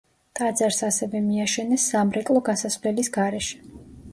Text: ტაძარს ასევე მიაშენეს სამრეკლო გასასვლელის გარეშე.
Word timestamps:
ტაძარს 0.37 0.79
ასევე 0.87 1.21
მიაშენეს 1.27 1.85
სამრეკლო 1.91 2.41
გასასვლელის 2.49 3.13
გარეშე. 3.19 3.63